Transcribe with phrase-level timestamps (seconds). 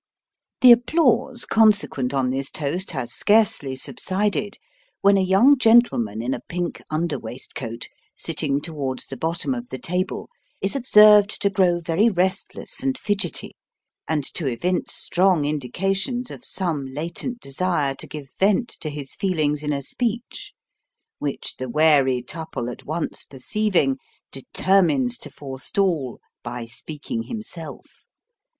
[0.61, 4.57] The applause consequent on this toast, has scarcely subsided,
[5.01, 9.77] when a young gentleman in a pink under waistcoat, sitting towards the bottom of the
[9.77, 10.27] table,
[10.59, 13.55] is observed to grow very restless and fidgety,
[14.07, 19.61] and to evince strong indications of some latent desire to give vent to his feelings
[19.61, 20.53] in a speech,
[21.19, 23.99] which the wary Tupple at once perceiving,
[24.31, 28.03] deter mines to forestall by speaking himself.